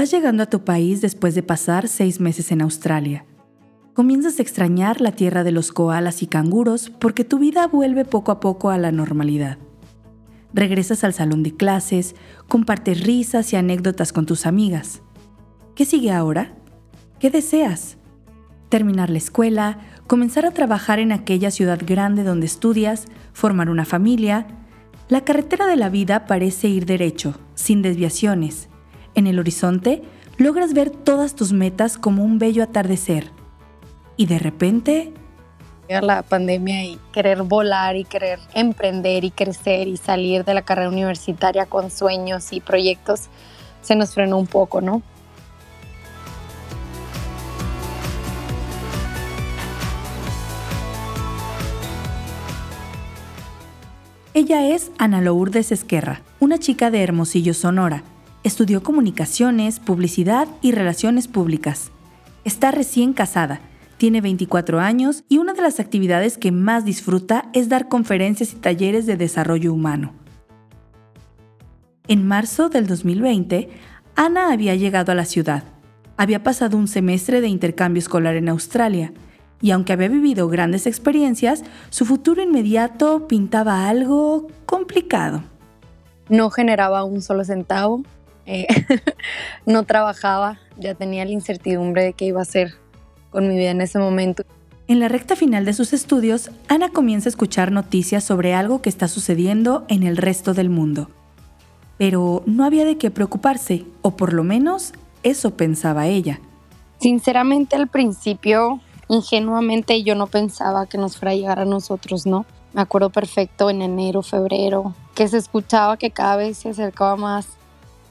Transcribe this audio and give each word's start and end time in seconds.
Vas 0.00 0.10
llegando 0.10 0.42
a 0.42 0.46
tu 0.46 0.64
país 0.64 1.02
después 1.02 1.34
de 1.34 1.42
pasar 1.42 1.86
seis 1.86 2.20
meses 2.20 2.52
en 2.52 2.62
Australia. 2.62 3.26
Comienzas 3.92 4.38
a 4.38 4.42
extrañar 4.42 5.02
la 5.02 5.12
tierra 5.12 5.44
de 5.44 5.52
los 5.52 5.72
koalas 5.72 6.22
y 6.22 6.26
canguros 6.26 6.88
porque 6.88 7.22
tu 7.22 7.38
vida 7.38 7.66
vuelve 7.66 8.06
poco 8.06 8.32
a 8.32 8.40
poco 8.40 8.70
a 8.70 8.78
la 8.78 8.92
normalidad. 8.92 9.58
Regresas 10.54 11.04
al 11.04 11.12
salón 11.12 11.42
de 11.42 11.54
clases, 11.54 12.14
compartes 12.48 13.04
risas 13.04 13.52
y 13.52 13.56
anécdotas 13.56 14.14
con 14.14 14.24
tus 14.24 14.46
amigas. 14.46 15.02
¿Qué 15.74 15.84
sigue 15.84 16.12
ahora? 16.12 16.54
¿Qué 17.18 17.28
deseas? 17.28 17.98
Terminar 18.70 19.10
la 19.10 19.18
escuela, 19.18 19.80
comenzar 20.06 20.46
a 20.46 20.52
trabajar 20.52 20.98
en 20.98 21.12
aquella 21.12 21.50
ciudad 21.50 21.78
grande 21.84 22.24
donde 22.24 22.46
estudias, 22.46 23.04
formar 23.34 23.68
una 23.68 23.84
familia. 23.84 24.46
La 25.10 25.26
carretera 25.26 25.66
de 25.66 25.76
la 25.76 25.90
vida 25.90 26.24
parece 26.24 26.68
ir 26.68 26.86
derecho, 26.86 27.34
sin 27.54 27.82
desviaciones. 27.82 28.69
En 29.14 29.26
el 29.26 29.38
horizonte 29.38 30.02
logras 30.38 30.72
ver 30.72 30.90
todas 30.90 31.34
tus 31.34 31.52
metas 31.52 31.98
como 31.98 32.24
un 32.24 32.38
bello 32.38 32.62
atardecer. 32.62 33.30
Y 34.16 34.26
de 34.26 34.38
repente... 34.38 35.12
La 35.88 36.22
pandemia 36.22 36.84
y 36.84 37.00
querer 37.12 37.42
volar 37.42 37.96
y 37.96 38.04
querer 38.04 38.38
emprender 38.54 39.24
y 39.24 39.32
crecer 39.32 39.88
y 39.88 39.96
salir 39.96 40.44
de 40.44 40.54
la 40.54 40.62
carrera 40.62 40.88
universitaria 40.88 41.66
con 41.66 41.90
sueños 41.90 42.52
y 42.52 42.60
proyectos 42.60 43.28
se 43.82 43.96
nos 43.96 44.14
frenó 44.14 44.38
un 44.38 44.46
poco, 44.46 44.80
¿no? 44.80 45.02
Ella 54.32 54.68
es 54.68 54.92
Ana 54.96 55.20
Lourdes 55.20 55.72
Esquerra, 55.72 56.22
una 56.38 56.58
chica 56.58 56.90
de 56.92 57.02
Hermosillo, 57.02 57.52
Sonora. 57.52 58.04
Estudió 58.42 58.82
comunicaciones, 58.82 59.80
publicidad 59.80 60.48
y 60.62 60.72
relaciones 60.72 61.28
públicas. 61.28 61.90
Está 62.44 62.70
recién 62.70 63.12
casada, 63.12 63.60
tiene 63.98 64.22
24 64.22 64.80
años 64.80 65.24
y 65.28 65.36
una 65.36 65.52
de 65.52 65.60
las 65.60 65.78
actividades 65.78 66.38
que 66.38 66.52
más 66.52 66.86
disfruta 66.86 67.50
es 67.52 67.68
dar 67.68 67.88
conferencias 67.88 68.54
y 68.54 68.56
talleres 68.56 69.04
de 69.04 69.18
desarrollo 69.18 69.74
humano. 69.74 70.14
En 72.08 72.26
marzo 72.26 72.70
del 72.70 72.86
2020, 72.86 73.68
Ana 74.16 74.52
había 74.52 74.74
llegado 74.74 75.12
a 75.12 75.14
la 75.14 75.26
ciudad. 75.26 75.64
Había 76.16 76.42
pasado 76.42 76.78
un 76.78 76.88
semestre 76.88 77.42
de 77.42 77.48
intercambio 77.48 78.00
escolar 78.00 78.36
en 78.36 78.48
Australia 78.48 79.12
y 79.60 79.72
aunque 79.72 79.92
había 79.92 80.08
vivido 80.08 80.48
grandes 80.48 80.86
experiencias, 80.86 81.62
su 81.90 82.06
futuro 82.06 82.42
inmediato 82.42 83.28
pintaba 83.28 83.86
algo 83.88 84.46
complicado. 84.64 85.42
No 86.30 86.48
generaba 86.50 87.04
un 87.04 87.20
solo 87.20 87.44
centavo, 87.44 88.02
eh, 88.50 88.66
no 89.66 89.84
trabajaba, 89.84 90.58
ya 90.76 90.94
tenía 90.94 91.24
la 91.24 91.30
incertidumbre 91.30 92.02
de 92.02 92.12
qué 92.14 92.24
iba 92.26 92.40
a 92.40 92.42
hacer 92.42 92.74
con 93.30 93.48
mi 93.48 93.56
vida 93.56 93.70
en 93.70 93.80
ese 93.80 93.98
momento. 93.98 94.42
En 94.88 94.98
la 94.98 95.06
recta 95.06 95.36
final 95.36 95.64
de 95.64 95.72
sus 95.72 95.92
estudios, 95.92 96.50
Ana 96.66 96.88
comienza 96.88 97.28
a 97.28 97.30
escuchar 97.30 97.70
noticias 97.70 98.24
sobre 98.24 98.54
algo 98.54 98.82
que 98.82 98.88
está 98.88 99.06
sucediendo 99.06 99.84
en 99.88 100.02
el 100.02 100.16
resto 100.16 100.52
del 100.52 100.68
mundo. 100.68 101.08
Pero 101.96 102.42
no 102.46 102.64
había 102.64 102.84
de 102.84 102.98
qué 102.98 103.12
preocuparse, 103.12 103.84
o 104.02 104.16
por 104.16 104.32
lo 104.32 104.42
menos 104.42 104.94
eso 105.22 105.52
pensaba 105.52 106.08
ella. 106.08 106.40
Sinceramente 106.98 107.76
al 107.76 107.86
principio 107.86 108.80
ingenuamente 109.06 110.02
yo 110.02 110.14
no 110.14 110.26
pensaba 110.26 110.86
que 110.86 110.98
nos 110.98 111.16
fuera 111.16 111.32
a 111.32 111.34
llegar 111.34 111.58
a 111.60 111.64
nosotros, 111.64 112.26
¿no? 112.26 112.46
Me 112.72 112.80
acuerdo 112.80 113.10
perfecto 113.10 113.68
en 113.68 113.82
enero, 113.82 114.22
febrero, 114.22 114.94
que 115.14 115.26
se 115.28 115.36
escuchaba 115.36 115.96
que 115.96 116.10
cada 116.10 116.36
vez 116.36 116.58
se 116.58 116.70
acercaba 116.70 117.16
más 117.16 117.59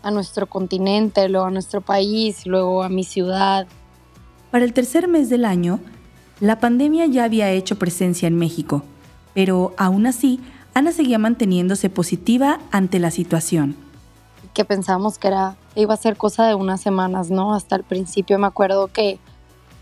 a 0.01 0.11
nuestro 0.11 0.47
continente, 0.47 1.27
luego 1.29 1.47
a 1.47 1.51
nuestro 1.51 1.81
país, 1.81 2.45
luego 2.45 2.83
a 2.83 2.89
mi 2.89 3.03
ciudad. 3.03 3.67
Para 4.51 4.65
el 4.65 4.73
tercer 4.73 5.07
mes 5.07 5.29
del 5.29 5.45
año, 5.45 5.79
la 6.39 6.59
pandemia 6.59 7.05
ya 7.05 7.25
había 7.25 7.51
hecho 7.51 7.77
presencia 7.77 8.27
en 8.27 8.37
México, 8.37 8.83
pero 9.33 9.73
aún 9.77 10.05
así, 10.05 10.39
Ana 10.73 10.91
seguía 10.91 11.19
manteniéndose 11.19 11.89
positiva 11.89 12.59
ante 12.71 12.99
la 12.99 13.11
situación. 13.11 13.75
Que 14.53 14.65
pensábamos 14.65 15.19
que 15.19 15.27
era, 15.27 15.57
iba 15.75 15.93
a 15.93 15.97
ser 15.97 16.17
cosa 16.17 16.47
de 16.47 16.55
unas 16.55 16.81
semanas, 16.81 17.29
¿no? 17.29 17.53
Hasta 17.53 17.75
el 17.75 17.83
principio 17.83 18.39
me 18.39 18.47
acuerdo 18.47 18.87
que 18.87 19.19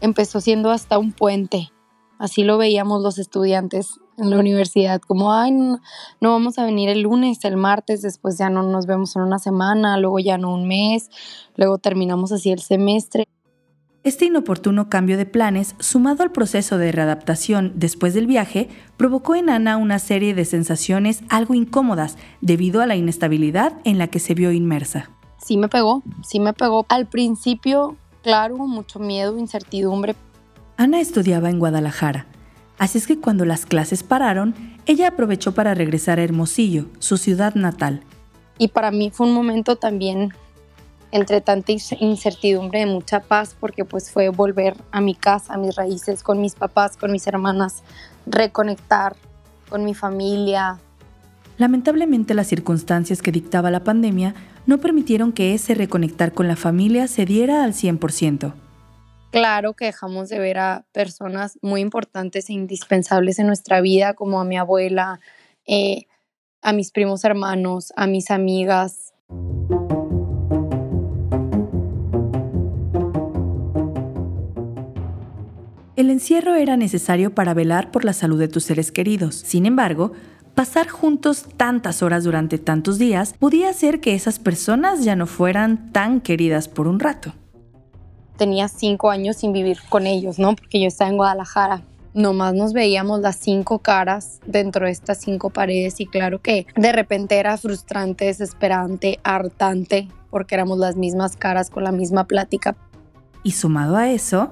empezó 0.01 0.41
siendo 0.41 0.71
hasta 0.71 0.97
un 0.97 1.11
puente. 1.11 1.71
Así 2.19 2.43
lo 2.43 2.57
veíamos 2.57 3.03
los 3.03 3.19
estudiantes 3.19 3.99
en 4.17 4.29
la 4.29 4.39
universidad, 4.39 4.99
como, 5.01 5.33
ay, 5.33 5.51
no, 5.51 5.79
vamos 6.21 6.57
a 6.57 6.65
venir 6.65 6.89
el 6.89 7.01
lunes, 7.01 7.43
el 7.45 7.57
martes, 7.57 8.01
después 8.01 8.37
ya 8.37 8.49
no 8.49 8.63
nos 8.63 8.85
vemos 8.85 9.15
en 9.15 9.21
una 9.21 9.39
semana, 9.39 9.97
luego 9.97 10.19
ya 10.19 10.37
no 10.37 10.53
un 10.53 10.67
mes, 10.67 11.09
luego 11.55 11.77
terminamos 11.77 12.31
así 12.31 12.51
el 12.51 12.59
semestre. 12.59 13.27
Este 14.03 14.25
inoportuno 14.25 14.89
cambio 14.89 15.17
de 15.17 15.25
planes, 15.25 15.75
sumado 15.79 16.23
al 16.23 16.31
proceso 16.31 16.77
de 16.77 16.91
readaptación 16.91 17.73
después 17.75 18.13
del 18.13 18.25
viaje, 18.25 18.69
provocó 18.95 19.35
en 19.35 19.49
Ana 19.49 19.77
una 19.77 19.99
serie 19.99 20.33
de 20.33 20.45
sensaciones 20.45 21.23
algo 21.29 21.53
incómodas 21.53 22.17
debido 22.41 22.81
a 22.81 22.85
la 22.85 22.95
inestabilidad 22.95 23.73
en 23.83 23.97
la 23.97 24.07
que 24.07 24.19
se 24.19 24.33
vio 24.33 24.51
inmersa. 24.51 25.11
Sí 25.43 25.57
me 25.57 25.67
pegó, 25.67 26.03
sí 26.23 26.39
me 26.39 26.53
pegó. 26.53 26.85
Al 26.89 27.05
principio 27.07 27.97
claro, 28.27 28.57
mucho 28.57 28.99
miedo, 28.99 29.37
incertidumbre. 29.37 30.13
Ana 30.75 30.99
estudiaba 30.99 31.49
en 31.49 31.59
Guadalajara, 31.59 32.27
así 32.77 32.97
es 32.97 33.07
que 33.07 33.19
cuando 33.19 33.45
las 33.45 33.65
clases 33.65 34.03
pararon, 34.03 34.55
ella 34.85 35.09
aprovechó 35.09 35.53
para 35.53 35.73
regresar 35.73 36.19
a 36.19 36.23
Hermosillo, 36.23 36.85
su 36.99 37.17
ciudad 37.17 37.55
natal. 37.55 38.01
Y 38.57 38.69
para 38.69 38.91
mí 38.91 39.11
fue 39.11 39.27
un 39.27 39.33
momento 39.33 39.75
también 39.75 40.33
entre 41.11 41.41
tanta 41.41 41.71
incertidumbre 41.99 42.79
de 42.79 42.85
mucha 42.85 43.21
paz, 43.21 43.55
porque 43.59 43.85
pues 43.85 44.11
fue 44.11 44.29
volver 44.29 44.75
a 44.91 45.01
mi 45.01 45.15
casa, 45.15 45.53
a 45.53 45.57
mis 45.57 45.75
raíces, 45.75 46.23
con 46.23 46.41
mis 46.41 46.55
papás, 46.55 46.97
con 46.97 47.11
mis 47.11 47.27
hermanas, 47.27 47.83
reconectar 48.25 49.15
con 49.69 49.85
mi 49.85 49.93
familia. 49.93 50.79
Lamentablemente 51.57 52.33
las 52.33 52.47
circunstancias 52.47 53.21
que 53.21 53.31
dictaba 53.31 53.71
la 53.71 53.83
pandemia 53.83 54.35
no 54.65 54.77
permitieron 54.79 55.31
que 55.31 55.53
ese 55.53 55.75
reconectar 55.75 56.33
con 56.33 56.47
la 56.47 56.55
familia 56.55 57.07
se 57.07 57.25
diera 57.25 57.63
al 57.63 57.73
100%. 57.73 58.53
Claro 59.31 59.73
que 59.73 59.85
dejamos 59.85 60.29
de 60.29 60.39
ver 60.39 60.57
a 60.57 60.85
personas 60.93 61.59
muy 61.61 61.81
importantes 61.81 62.49
e 62.49 62.53
indispensables 62.53 63.39
en 63.39 63.47
nuestra 63.47 63.81
vida, 63.81 64.13
como 64.13 64.39
a 64.39 64.45
mi 64.45 64.57
abuela, 64.57 65.19
eh, 65.65 66.05
a 66.61 66.71
mis 66.73 66.91
primos 66.91 67.23
hermanos, 67.25 67.91
a 67.95 68.07
mis 68.07 68.31
amigas. 68.31 69.13
El 75.97 76.11
encierro 76.11 76.55
era 76.55 76.77
necesario 76.77 77.33
para 77.33 77.53
velar 77.53 77.91
por 77.91 78.05
la 78.05 78.13
salud 78.13 78.39
de 78.39 78.47
tus 78.47 78.63
seres 78.63 78.91
queridos. 78.91 79.35
Sin 79.35 79.65
embargo, 79.65 80.11
pasar 80.53 80.87
juntos 80.87 81.45
tantas 81.57 82.03
horas 82.03 82.23
durante 82.23 82.59
tantos 82.59 82.97
días 82.97 83.33
podía 83.37 83.69
hacer 83.69 83.99
que 83.99 84.13
esas 84.13 84.39
personas 84.39 85.03
ya 85.03 85.15
no 85.15 85.25
fueran 85.25 85.91
tan 85.91 86.21
queridas 86.21 86.67
por 86.67 86.87
un 86.87 86.99
rato. 86.99 87.33
Tenía 88.37 88.67
cinco 88.67 89.09
años 89.09 89.37
sin 89.37 89.53
vivir 89.53 89.79
con 89.89 90.07
ellos, 90.07 90.39
¿no? 90.39 90.55
Porque 90.55 90.79
yo 90.79 90.87
estaba 90.87 91.09
en 91.09 91.17
Guadalajara. 91.17 91.81
Nomás 92.13 92.53
nos 92.53 92.73
veíamos 92.73 93.19
las 93.19 93.35
cinco 93.35 93.79
caras 93.79 94.39
dentro 94.45 94.85
de 94.85 94.91
estas 94.91 95.19
cinco 95.19 95.49
paredes 95.49 95.99
y 95.99 96.07
claro 96.07 96.41
que 96.41 96.65
de 96.75 96.91
repente 96.91 97.37
era 97.37 97.57
frustrante, 97.57 98.25
desesperante, 98.25 99.19
hartante, 99.23 100.07
porque 100.29 100.55
éramos 100.55 100.79
las 100.79 100.95
mismas 100.95 101.35
caras 101.35 101.69
con 101.69 101.83
la 101.83 101.91
misma 101.91 102.23
plática. 102.25 102.75
Y 103.43 103.51
sumado 103.51 103.97
a 103.97 104.09
eso, 104.09 104.51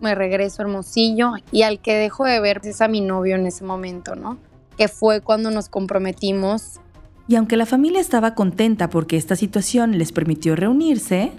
me 0.00 0.14
regreso 0.14 0.62
a 0.62 0.64
Hermosillo 0.64 1.32
y 1.52 1.62
al 1.62 1.80
que 1.80 1.94
dejo 1.94 2.24
de 2.24 2.40
ver 2.40 2.60
es 2.64 2.80
a 2.80 2.88
mi 2.88 3.00
novio 3.00 3.36
en 3.36 3.46
ese 3.46 3.62
momento, 3.64 4.16
¿no? 4.16 4.38
que 4.76 4.88
fue 4.88 5.20
cuando 5.20 5.50
nos 5.50 5.68
comprometimos. 5.68 6.80
Y 7.28 7.36
aunque 7.36 7.56
la 7.56 7.66
familia 7.66 8.00
estaba 8.00 8.34
contenta 8.34 8.88
porque 8.88 9.16
esta 9.16 9.34
situación 9.34 9.98
les 9.98 10.12
permitió 10.12 10.54
reunirse, 10.54 11.32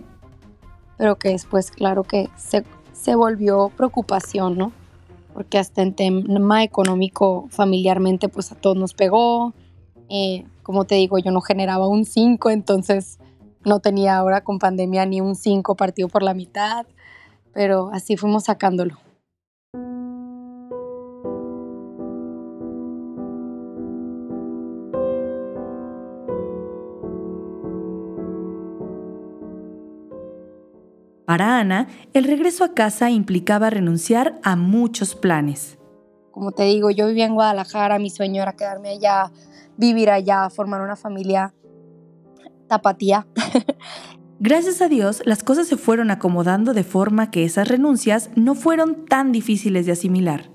pero 0.98 1.18
que 1.18 1.30
después, 1.30 1.72
claro 1.72 2.04
que 2.04 2.30
se, 2.36 2.64
se 2.94 3.16
volvió 3.16 3.70
preocupación, 3.70 4.58
¿no? 4.58 4.72
Porque 5.34 5.60
hasta 5.60 5.84
en 5.84 5.94
tema 5.94 6.64
económico, 6.64 7.48
familiarmente, 7.50 8.28
pues 8.28 8.52
a 8.52 8.56
todos 8.56 8.76
nos 8.76 8.94
pegó. 8.94 9.54
Eh, 10.10 10.46
como 10.64 10.86
te 10.86 10.96
digo, 10.96 11.20
yo 11.20 11.32
no 11.32 11.42
generaba 11.42 11.88
un 11.88 12.06
5, 12.06 12.50
entonces 12.50 13.20
no 13.64 13.80
tenía 13.80 14.18
ahora 14.18 14.44
con 14.44 14.60
pandemia 14.60 15.06
ni 15.06 15.22
un 15.22 15.36
5 15.36 15.76
partido 15.76 16.08
por 16.08 16.24
la 16.24 16.34
mitad, 16.34 16.86
pero 17.54 17.90
así 17.94 18.18
fuimos 18.18 18.46
sacándolo. 18.46 18.98
Para 31.38 31.60
Ana, 31.60 31.88
el 32.14 32.24
regreso 32.24 32.64
a 32.64 32.74
casa 32.74 33.12
implicaba 33.12 33.70
renunciar 33.70 34.40
a 34.42 34.56
muchos 34.56 35.14
planes. 35.14 35.78
Como 36.32 36.52
te 36.52 36.64
digo, 36.64 36.90
yo 36.90 37.06
vivía 37.06 37.28
en 37.28 37.36
Guadalajara, 37.36 38.00
mi 38.00 38.10
sueño 38.10 38.42
era 38.42 38.54
quedarme 38.54 38.90
allá, 38.90 39.32
vivir 39.78 40.10
allá, 40.10 40.50
formar 40.50 40.82
una 40.82 40.96
familia 40.96 41.54
tapatía. 42.68 43.28
Gracias 44.40 44.82
a 44.82 44.88
Dios, 44.88 45.22
las 45.26 45.44
cosas 45.44 45.68
se 45.68 45.78
fueron 45.78 46.10
acomodando 46.10 46.74
de 46.74 46.84
forma 46.84 47.30
que 47.30 47.46
esas 47.46 47.68
renuncias 47.68 48.32
no 48.36 48.56
fueron 48.56 49.06
tan 49.06 49.32
difíciles 49.32 49.86
de 49.86 49.92
asimilar. 49.92 50.50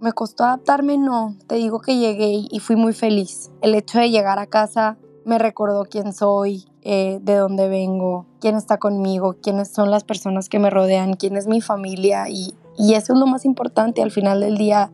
Me 0.00 0.14
costó 0.14 0.44
adaptarme, 0.44 0.96
no. 0.96 1.36
Te 1.46 1.56
digo 1.56 1.82
que 1.82 1.98
llegué 1.98 2.46
y 2.50 2.58
fui 2.60 2.76
muy 2.76 2.94
feliz. 2.94 3.50
El 3.60 3.74
hecho 3.74 3.98
de 3.98 4.08
llegar 4.08 4.38
a 4.38 4.46
casa 4.46 4.96
me 5.24 5.38
recordó 5.38 5.84
quién 5.84 6.12
soy, 6.12 6.64
eh, 6.82 7.18
de 7.22 7.36
dónde 7.36 7.68
vengo, 7.68 8.26
quién 8.40 8.56
está 8.56 8.78
conmigo, 8.78 9.36
quiénes 9.42 9.68
son 9.68 9.90
las 9.90 10.04
personas 10.04 10.48
que 10.48 10.58
me 10.58 10.70
rodean, 10.70 11.14
quién 11.14 11.36
es 11.36 11.46
mi 11.46 11.60
familia 11.60 12.28
y, 12.28 12.54
y 12.76 12.94
eso 12.94 13.12
es 13.12 13.18
lo 13.18 13.26
más 13.26 13.44
importante 13.44 14.02
al 14.02 14.10
final 14.10 14.40
del 14.40 14.56
día. 14.56 14.90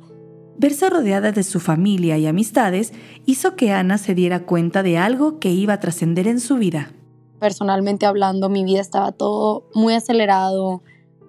Verse 0.59 0.91
rodeada 0.91 1.31
de 1.31 1.45
su 1.45 1.61
familia 1.61 2.19
y 2.19 2.27
amistades 2.27 2.93
hizo 3.27 3.55
que 3.55 3.73
Ana 3.73 3.97
se 3.97 4.15
diera 4.15 4.45
cuenta 4.45 4.83
de 4.83 4.99
algo 4.99 5.39
que 5.39 5.51
iba 5.51 5.75
a 5.75 5.81
trascender 5.81 6.27
en 6.27 6.41
su 6.41 6.57
vida. 6.57 6.91
Personalmente 7.39 8.07
hablando, 8.07 8.49
mi 8.49 8.65
vida 8.65 8.81
estaba 8.81 9.13
todo 9.13 9.65
muy 9.75 9.95
acelerado. 9.95 10.83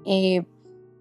Eh, 0.06 0.46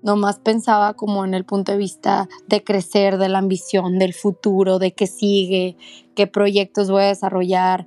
nomás 0.02 0.38
pensaba 0.38 0.94
como 0.94 1.24
en 1.24 1.34
el 1.34 1.44
punto 1.44 1.72
de 1.72 1.78
vista 1.78 2.28
de 2.46 2.62
crecer, 2.62 3.18
de 3.18 3.28
la 3.28 3.38
ambición, 3.38 3.98
del 3.98 4.14
futuro, 4.14 4.78
de 4.78 4.92
qué 4.92 5.06
sigue, 5.06 5.76
qué 6.14 6.26
proyectos 6.26 6.90
voy 6.90 7.04
a 7.04 7.08
desarrollar, 7.08 7.86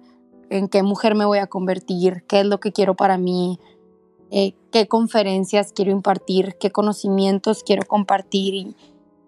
en 0.50 0.68
qué 0.68 0.84
mujer 0.84 1.16
me 1.16 1.26
voy 1.26 1.40
a 1.40 1.48
convertir, 1.48 2.24
qué 2.28 2.42
es 2.42 2.46
lo 2.46 2.60
que 2.60 2.72
quiero 2.72 2.96
para 2.96 3.18
mí, 3.18 3.60
eh, 4.30 4.54
qué 4.72 4.88
conferencias 4.88 5.72
quiero 5.74 5.92
impartir, 5.92 6.58
qué 6.60 6.72
conocimientos 6.72 7.64
quiero 7.64 7.86
compartir 7.88 8.54
y, 8.54 8.76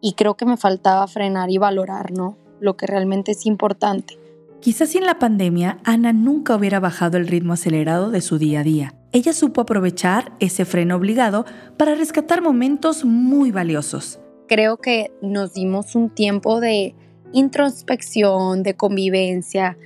y 0.01 0.13
creo 0.13 0.35
que 0.35 0.45
me 0.45 0.57
faltaba 0.57 1.07
frenar 1.07 1.49
y 1.49 1.57
valorar, 1.57 2.11
¿no? 2.11 2.37
Lo 2.59 2.75
que 2.75 2.87
realmente 2.87 3.31
es 3.31 3.45
importante. 3.45 4.19
Quizás 4.61 4.89
sin 4.89 5.05
la 5.05 5.19
pandemia, 5.19 5.79
Ana 5.83 6.13
nunca 6.13 6.55
hubiera 6.55 6.79
bajado 6.79 7.17
el 7.17 7.27
ritmo 7.27 7.53
acelerado 7.53 8.11
de 8.11 8.21
su 8.21 8.37
día 8.37 8.61
a 8.61 8.63
día. 8.63 8.95
Ella 9.15 9.31
supo 9.31 9.61
aprovechar 9.61 10.33
ese 10.39 10.65
freno 10.65 10.95
obligado 10.95 11.45
para 11.77 11.93
rescatar 11.93 12.41
momentos 12.41 13.05
muy 13.05 13.51
valiosos. 13.51 14.19
Creo 14.47 14.77
que 14.77 15.13
nos 15.21 15.53
dimos 15.53 15.93
un 15.93 16.09
tiempo 16.09 16.59
de 16.59 16.95
introspección, 17.31 18.63
de 18.63 18.75
convivencia, 18.75 19.77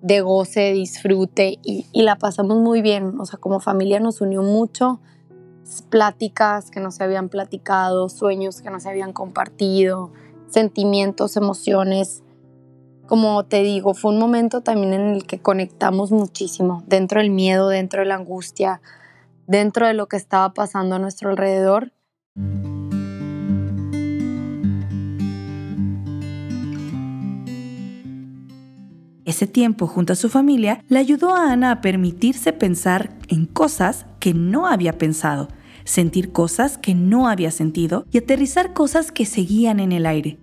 de 0.00 0.20
goce, 0.20 0.60
de 0.60 0.72
disfrute 0.72 1.60
y, 1.62 1.86
y, 1.92 2.02
la 2.02 2.16
pasamos 2.16 2.58
muy 2.58 2.82
bien. 2.82 3.20
O 3.20 3.24
sea, 3.24 3.38
como 3.38 3.60
familia 3.60 4.00
nos 4.00 4.20
unió 4.20 4.42
mucho 4.42 5.00
pláticas 5.88 6.72
que 6.72 6.80
no 6.80 6.90
se 6.90 7.04
habían 7.04 7.28
platicado, 7.28 8.08
sueños 8.08 8.62
que 8.62 8.70
no 8.70 8.80
se 8.80 8.88
habían 8.88 9.12
compartido, 9.12 10.12
sentimientos, 10.48 11.36
emociones. 11.36 12.24
Como 13.06 13.44
te 13.44 13.62
digo, 13.62 13.94
fue 13.94 14.12
un 14.12 14.18
momento 14.18 14.60
también 14.60 14.94
en 14.94 15.14
el 15.14 15.26
que 15.26 15.40
conectamos 15.40 16.12
muchísimo, 16.12 16.82
dentro 16.86 17.20
del 17.20 17.30
miedo, 17.30 17.68
dentro 17.68 18.00
de 18.00 18.06
la 18.06 18.14
angustia, 18.14 18.80
dentro 19.46 19.86
de 19.86 19.94
lo 19.94 20.06
que 20.06 20.16
estaba 20.16 20.54
pasando 20.54 20.96
a 20.96 20.98
nuestro 20.98 21.30
alrededor. 21.30 21.92
Ese 29.24 29.46
tiempo 29.46 29.86
junto 29.86 30.12
a 30.12 30.16
su 30.16 30.28
familia 30.28 30.84
le 30.88 30.98
ayudó 30.98 31.34
a 31.34 31.52
Ana 31.52 31.70
a 31.70 31.80
permitirse 31.80 32.52
pensar 32.52 33.16
en 33.28 33.46
cosas 33.46 34.06
que 34.20 34.34
no 34.34 34.66
había 34.66 34.98
pensado, 34.98 35.48
sentir 35.84 36.32
cosas 36.32 36.76
que 36.76 36.94
no 36.94 37.28
había 37.28 37.50
sentido 37.50 38.04
y 38.10 38.18
aterrizar 38.18 38.72
cosas 38.72 39.10
que 39.10 39.24
seguían 39.24 39.80
en 39.80 39.92
el 39.92 40.06
aire. 40.06 40.41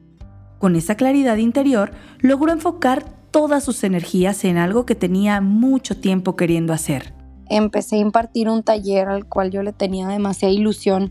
Con 0.60 0.76
esa 0.76 0.96
claridad 0.96 1.38
interior 1.38 1.92
logró 2.20 2.52
enfocar 2.52 3.06
todas 3.32 3.64
sus 3.64 3.84
energías 3.86 4.44
en 4.44 4.58
algo 4.58 4.86
que 4.86 4.94
tenía 4.94 5.40
mucho 5.40 5.98
tiempo 6.00 6.36
queriendo 6.36 6.74
hacer. 6.74 7.14
Empecé 7.48 7.96
a 7.96 8.00
impartir 8.00 8.50
un 8.50 8.62
taller 8.62 9.08
al 9.08 9.26
cual 9.26 9.52
yo 9.52 9.64
le 9.64 9.72
tenía 9.72 10.08
demasiada 10.08 10.54
ilusión, 10.54 11.10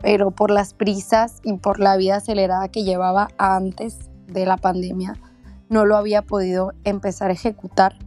pero 0.00 0.30
por 0.30 0.50
las 0.50 0.72
prisas 0.72 1.40
y 1.44 1.52
por 1.58 1.78
la 1.78 1.96
vida 1.96 2.16
acelerada 2.16 2.68
que 2.68 2.84
llevaba 2.84 3.28
antes 3.36 4.10
de 4.26 4.46
la 4.46 4.56
pandemia, 4.56 5.14
no 5.68 5.84
lo 5.84 5.96
había 5.96 6.22
podido 6.22 6.72
empezar 6.84 7.30
a 7.30 7.34
ejecutar. 7.34 7.98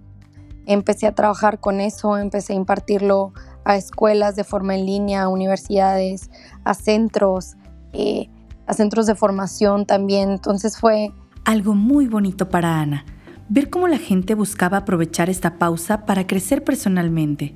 Empecé 0.65 1.05
a 1.05 1.15
trabajar 1.15 1.59
con 1.59 1.81
eso, 1.81 2.17
empecé 2.17 2.53
a 2.53 2.57
impartirlo 2.57 3.33
a 3.63 3.75
escuelas 3.75 4.35
de 4.35 4.43
forma 4.43 4.75
en 4.75 4.85
línea, 4.85 5.23
a 5.23 5.27
universidades, 5.29 6.31
a 6.63 6.73
centros, 6.73 7.55
eh, 7.93 8.29
a 8.69 8.73
centros 8.73 9.07
de 9.07 9.15
formación 9.15 9.85
también. 9.85 10.29
Entonces 10.29 10.77
fue... 10.77 11.11
Algo 11.43 11.73
muy 11.73 12.07
bonito 12.07 12.49
para 12.49 12.79
Ana, 12.79 13.03
ver 13.49 13.69
cómo 13.69 13.87
la 13.87 13.97
gente 13.97 14.35
buscaba 14.35 14.77
aprovechar 14.77 15.29
esta 15.29 15.57
pausa 15.57 16.05
para 16.05 16.27
crecer 16.27 16.63
personalmente. 16.63 17.55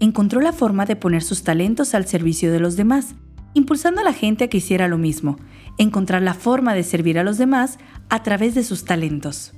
Encontró 0.00 0.40
la 0.40 0.52
forma 0.52 0.84
de 0.84 0.96
poner 0.96 1.22
sus 1.22 1.44
talentos 1.44 1.94
al 1.94 2.06
servicio 2.06 2.50
de 2.50 2.58
los 2.58 2.76
demás, 2.76 3.14
impulsando 3.54 4.00
a 4.00 4.04
la 4.04 4.12
gente 4.12 4.44
a 4.44 4.48
que 4.48 4.56
hiciera 4.56 4.88
lo 4.88 4.98
mismo, 4.98 5.36
encontrar 5.78 6.22
la 6.22 6.34
forma 6.34 6.74
de 6.74 6.82
servir 6.82 7.20
a 7.20 7.24
los 7.24 7.38
demás 7.38 7.78
a 8.08 8.24
través 8.24 8.56
de 8.56 8.64
sus 8.64 8.84
talentos. 8.84 9.52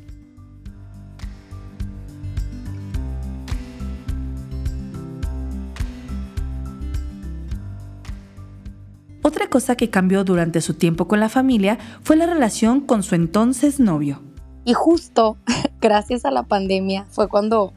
Otra 9.26 9.48
cosa 9.48 9.74
que 9.74 9.88
cambió 9.88 10.22
durante 10.22 10.60
su 10.60 10.74
tiempo 10.74 11.08
con 11.08 11.18
la 11.18 11.30
familia 11.30 11.78
fue 12.02 12.14
la 12.14 12.26
relación 12.26 12.82
con 12.82 13.02
su 13.02 13.14
entonces 13.14 13.80
novio. 13.80 14.20
Y 14.66 14.74
justo 14.74 15.38
gracias 15.80 16.26
a 16.26 16.30
la 16.30 16.42
pandemia 16.42 17.06
fue 17.08 17.26
cuando 17.28 17.72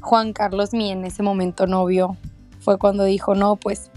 Juan 0.00 0.32
Carlos, 0.32 0.72
mi 0.72 0.90
en 0.90 1.04
ese 1.04 1.22
momento 1.22 1.68
novio, 1.68 2.16
fue 2.58 2.78
cuando 2.78 3.04
dijo, 3.04 3.36
no, 3.36 3.54
pues 3.54 3.92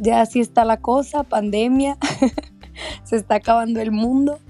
ya 0.00 0.22
así 0.22 0.40
está 0.40 0.64
la 0.64 0.78
cosa, 0.78 1.22
pandemia, 1.22 1.98
se 3.04 3.14
está 3.14 3.36
acabando 3.36 3.80
el 3.80 3.92
mundo. 3.92 4.40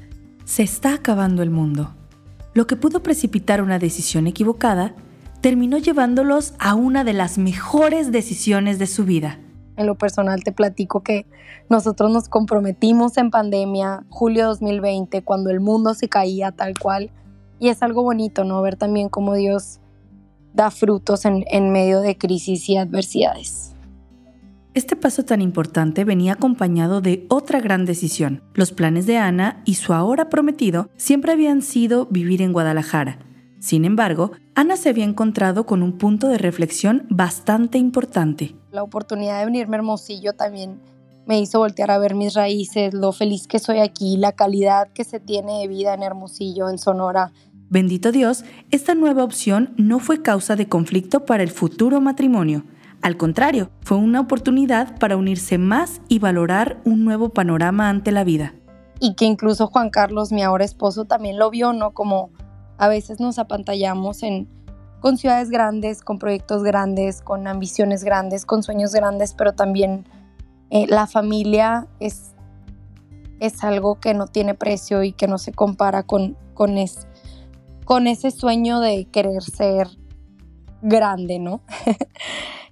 Se 0.47 0.63
está 0.63 0.95
acabando 0.95 1.43
el 1.43 1.51
mundo. 1.51 1.95
Lo 2.55 2.67
que 2.67 2.77
pudo 2.77 3.03
precipitar 3.03 3.61
una 3.61 3.79
decisión 3.79 4.27
equivocada 4.27 4.95
terminó 5.43 5.77
llevándolos 5.77 6.55
a 6.59 6.75
una 6.77 7.05
de 7.05 7.13
las 7.13 7.37
mejores 7.37 8.11
decisiones 8.11 8.79
de 8.79 8.87
su 8.87 9.05
vida. 9.05 9.39
En 9.77 9.87
lo 9.87 9.97
personal 9.97 10.45
te 10.45 10.53
platico 10.53 11.03
que 11.03 11.27
nosotros 11.69 12.11
nos 12.13 12.29
comprometimos 12.29 13.17
en 13.17 13.31
pandemia, 13.31 14.05
julio 14.09 14.47
2020, 14.47 15.23
cuando 15.23 15.51
el 15.51 15.61
mundo 15.61 15.95
se 15.95 16.09
caía 16.09 16.53
tal 16.53 16.75
cual. 16.79 17.11
Y 17.59 17.69
es 17.69 17.83
algo 17.83 18.03
bonito, 18.03 18.45
¿no? 18.45 18.61
Ver 18.63 18.77
también 18.77 19.09
cómo 19.09 19.35
Dios 19.35 19.81
da 20.53 20.71
frutos 20.71 21.25
en, 21.25 21.45
en 21.49 21.71
medio 21.71 22.01
de 22.01 22.17
crisis 22.17 22.69
y 22.69 22.77
adversidades. 22.77 23.75
Este 24.75 24.97
paso 24.97 25.25
tan 25.25 25.41
importante 25.41 26.05
venía 26.05 26.33
acompañado 26.33 27.01
de 27.01 27.27
otra 27.29 27.61
gran 27.61 27.85
decisión. 27.85 28.43
Los 28.55 28.73
planes 28.73 29.07
de 29.07 29.19
Ana 29.19 29.63
y 29.65 29.75
su 29.75 29.93
ahora 29.93 30.29
prometido 30.29 30.89
siempre 30.97 31.31
habían 31.31 31.63
sido 31.63 32.07
vivir 32.07 32.43
en 32.43 32.53
Guadalajara. 32.53 33.19
Sin 33.65 33.87
embargo, 33.87 34.33
Ana 34.55 34.77
se 34.77 34.91
había 34.91 35.07
encontrado 35.07 35.65
con 35.65 35.83
un 35.83 35.97
punto 35.97 36.29
de 36.29 36.37
reflexión 36.37 37.07
bastante 37.09 37.79
importante. 37.79 38.55
La 38.71 38.83
oportunidad 38.83 39.39
de 39.39 39.47
venirme 39.47 39.77
a 39.77 39.79
Hermosillo 39.79 40.35
también 40.35 40.83
me 41.25 41.41
hizo 41.41 41.61
voltear 41.61 41.91
a 41.91 41.97
ver 41.97 42.15
mis 42.15 42.35
raíces, 42.35 42.93
lo 42.93 43.11
feliz 43.13 43.47
que 43.47 43.59
soy 43.59 43.79
aquí, 43.79 44.19
la 44.19 44.33
calidad 44.33 44.89
que 44.93 45.03
se 45.03 45.19
tiene 45.19 45.61
de 45.61 45.69
vida 45.69 45.95
en 45.95 46.03
Hermosillo, 46.03 46.69
en 46.69 46.77
Sonora. 46.77 47.33
Bendito 47.71 48.13
Dios, 48.13 48.45
esta 48.71 48.95
nueva 48.95 49.25
opción 49.25 49.73
no 49.79 49.99
fue 49.99 50.21
causa 50.21 50.57
de 50.57 50.69
conflicto 50.69 51.25
para 51.25 51.43
el 51.43 51.51
futuro 51.51 52.03
matrimonio. 52.03 52.65
Al 53.01 53.17
contrario, 53.17 53.71
fue 53.81 53.97
una 53.97 54.21
oportunidad 54.21 54.99
para 54.99 55.17
unirse 55.17 55.57
más 55.57 56.03
y 56.09 56.19
valorar 56.19 56.83
un 56.85 57.03
nuevo 57.03 57.31
panorama 57.31 57.89
ante 57.89 58.13
la 58.13 58.25
vida. 58.25 58.53
Y 59.01 59.15
que 59.15 59.25
incluso 59.25 59.69
Juan 59.69 59.89
Carlos, 59.89 60.33
mi 60.33 60.43
ahora 60.43 60.67
esposo, 60.67 61.07
también 61.07 61.39
lo 61.39 61.49
vio, 61.49 61.73
¿no? 61.73 61.93
Como 61.93 62.31
a 62.79 62.89
veces 62.89 63.21
nos 63.21 63.39
apantallamos 63.39 64.21
con 65.01 65.19
ciudades 65.19 65.51
grandes, 65.51 66.03
con 66.03 66.19
proyectos 66.19 66.63
grandes, 66.63 67.21
con 67.21 67.47
ambiciones 67.47 68.05
grandes, 68.05 68.47
con 68.47 68.63
sueños 68.63 68.93
grandes, 68.93 69.35
pero 69.35 69.53
también 69.53 70.07
eh, 70.71 70.87
la 70.89 71.07
familia 71.07 71.87
es, 72.01 72.35
es 73.39 73.63
algo 73.63 74.01
que 74.01 74.15
no 74.15 74.27
tiene 74.27 74.55
precio 74.55 75.03
y 75.03 75.13
que 75.13 75.29
no 75.29 75.39
se 75.39 75.53
compara 75.53 76.05
con, 76.05 76.37
con, 76.55 76.75
con 77.85 78.07
ese 78.07 78.31
sueño 78.31 78.81
de 78.81 79.05
querer 79.07 79.43
ser 79.43 79.89
grande, 80.83 81.39
¿no? 81.39 81.61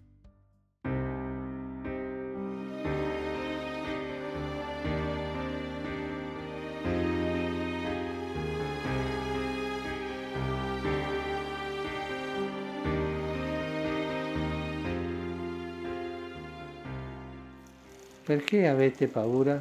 Perché 18.24 18.68
avete 18.68 19.08
paura? 19.08 19.60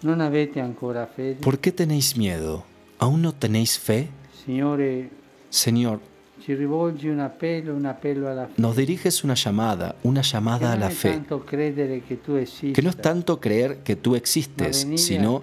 Non 0.00 0.20
avete 0.20 0.60
ancora 0.60 1.06
fede? 1.06 1.40
¿Por 1.40 1.58
qué 1.58 1.72
tenéis 1.72 2.16
miedo? 2.16 2.64
¿Aún 2.98 3.22
no 3.22 3.32
tenéis 3.32 3.78
fe? 3.78 4.08
Signore, 4.44 5.10
Señor, 5.50 6.00
nos 8.56 8.76
diriges 8.76 9.24
una 9.24 9.34
llamada, 9.34 9.96
una 10.02 10.22
llamada 10.22 10.72
a 10.72 10.76
la 10.76 10.90
fe, 10.90 11.22
que 12.72 12.82
no 12.82 12.90
es 12.90 12.96
tanto 12.96 13.40
creer 13.40 13.78
que 13.78 13.96
tú 13.96 14.16
existes, 14.16 14.86
sino 14.96 15.40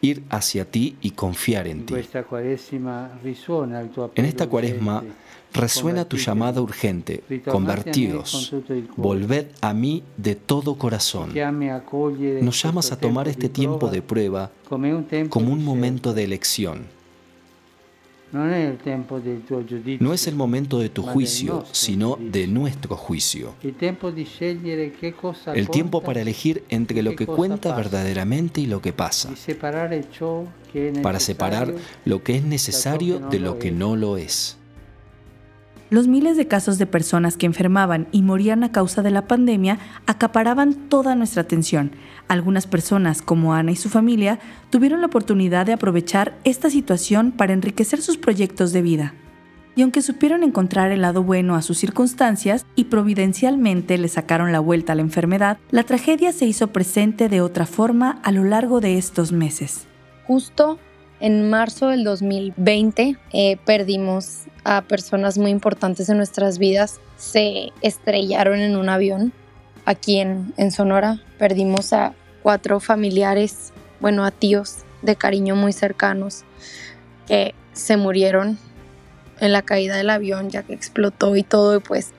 ir 0.00 0.24
hacia 0.28 0.64
ti 0.64 0.96
y 1.00 1.10
confiar 1.12 1.68
en 1.68 1.86
ti. 1.86 1.94
En 1.94 2.00
esta 4.24 4.48
cuaresma 4.48 5.04
resuena 5.52 6.04
tu 6.04 6.16
llamada 6.16 6.60
urgente, 6.60 7.22
convertidos, 7.46 8.52
volved 8.96 9.46
a 9.60 9.72
mí 9.72 10.02
de 10.16 10.34
todo 10.34 10.76
corazón. 10.76 11.32
Nos 12.42 12.62
llamas 12.62 12.92
a 12.92 12.98
tomar 12.98 13.28
este 13.28 13.48
tiempo 13.48 13.88
de 13.88 14.02
prueba 14.02 14.50
como 14.68 15.52
un 15.52 15.64
momento 15.64 16.12
de 16.12 16.24
elección 16.24 17.03
no 18.34 20.12
es 20.12 20.26
el 20.26 20.34
momento 20.34 20.80
de 20.80 20.88
tu 20.88 21.02
juicio, 21.02 21.64
sino 21.70 22.18
de 22.18 22.48
nuestro 22.48 22.96
juicio. 22.96 23.54
El 25.54 25.70
tiempo 25.70 26.00
para 26.02 26.20
elegir 26.20 26.64
entre 26.68 27.02
lo 27.04 27.14
que 27.14 27.26
cuenta 27.26 27.76
verdaderamente 27.76 28.60
y 28.60 28.66
lo 28.66 28.82
que 28.82 28.92
pasa. 28.92 29.30
Para 31.02 31.20
separar 31.20 31.74
lo 32.04 32.24
que 32.24 32.36
es 32.36 32.44
necesario 32.44 33.20
de 33.20 33.38
lo 33.38 33.60
que 33.60 33.70
no 33.70 33.94
lo 33.94 34.16
es. 34.16 34.58
Los 35.94 36.08
miles 36.08 36.36
de 36.36 36.48
casos 36.48 36.78
de 36.78 36.86
personas 36.86 37.36
que 37.36 37.46
enfermaban 37.46 38.08
y 38.10 38.22
morían 38.22 38.64
a 38.64 38.72
causa 38.72 39.00
de 39.00 39.12
la 39.12 39.28
pandemia 39.28 39.78
acaparaban 40.06 40.74
toda 40.74 41.14
nuestra 41.14 41.42
atención. 41.42 41.92
Algunas 42.26 42.66
personas, 42.66 43.22
como 43.22 43.54
Ana 43.54 43.70
y 43.70 43.76
su 43.76 43.88
familia, 43.88 44.40
tuvieron 44.70 45.02
la 45.02 45.06
oportunidad 45.06 45.66
de 45.66 45.72
aprovechar 45.72 46.36
esta 46.42 46.68
situación 46.68 47.30
para 47.30 47.52
enriquecer 47.52 48.02
sus 48.02 48.16
proyectos 48.16 48.72
de 48.72 48.82
vida. 48.82 49.14
Y 49.76 49.82
aunque 49.82 50.02
supieron 50.02 50.42
encontrar 50.42 50.90
el 50.90 51.02
lado 51.02 51.22
bueno 51.22 51.54
a 51.54 51.62
sus 51.62 51.78
circunstancias 51.78 52.66
y 52.74 52.86
providencialmente 52.86 53.96
le 53.96 54.08
sacaron 54.08 54.50
la 54.50 54.58
vuelta 54.58 54.94
a 54.94 54.96
la 54.96 55.02
enfermedad, 55.02 55.58
la 55.70 55.84
tragedia 55.84 56.32
se 56.32 56.44
hizo 56.44 56.72
presente 56.72 57.28
de 57.28 57.40
otra 57.40 57.66
forma 57.66 58.18
a 58.24 58.32
lo 58.32 58.42
largo 58.42 58.80
de 58.80 58.98
estos 58.98 59.30
meses. 59.30 59.86
Justo 60.26 60.76
en 61.20 61.48
marzo 61.48 61.86
del 61.86 62.02
2020 62.02 63.16
eh, 63.32 63.58
perdimos 63.64 64.48
a 64.64 64.82
personas 64.82 65.38
muy 65.38 65.50
importantes 65.50 66.08
en 66.08 66.16
nuestras 66.16 66.58
vidas. 66.58 67.00
Se 67.16 67.72
estrellaron 67.82 68.58
en 68.60 68.76
un 68.76 68.88
avión 68.88 69.32
aquí 69.84 70.18
en, 70.18 70.52
en 70.56 70.72
Sonora. 70.72 71.20
Perdimos 71.38 71.92
a 71.92 72.14
cuatro 72.42 72.80
familiares, 72.80 73.72
bueno, 74.00 74.24
a 74.24 74.30
tíos 74.30 74.78
de 75.02 75.16
cariño 75.16 75.54
muy 75.54 75.72
cercanos 75.72 76.44
que 77.26 77.54
se 77.72 77.96
murieron 77.96 78.58
en 79.40 79.52
la 79.52 79.62
caída 79.62 79.96
del 79.96 80.10
avión 80.10 80.50
ya 80.50 80.62
que 80.62 80.72
explotó 80.74 81.36
y 81.36 81.42
todo 81.42 81.76
y 81.76 81.80
pues 81.80 82.12